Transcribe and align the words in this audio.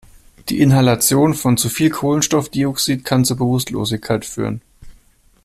Die 0.49 0.59
Inhalation 0.61 1.35
von 1.35 1.57
zu 1.57 1.69
viel 1.69 1.91
Kohlenstoffdioxid 1.91 3.05
kann 3.05 3.23
zur 3.23 3.37
Bewusstlosigkeit 3.37 4.25
führen. 4.25 4.63